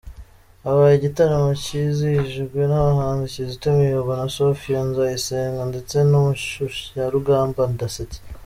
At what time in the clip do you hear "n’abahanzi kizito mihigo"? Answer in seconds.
2.67-4.11